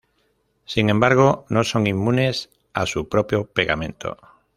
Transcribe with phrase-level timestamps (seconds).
[0.65, 4.17] Sin embargo, no son inmunes a su propio pegamento.